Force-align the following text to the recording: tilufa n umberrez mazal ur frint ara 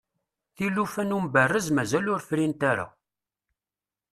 tilufa 0.55 1.03
n 1.05 1.15
umberrez 1.17 1.67
mazal 1.75 2.07
ur 2.13 2.21
frint 2.29 2.61
ara 2.71 2.87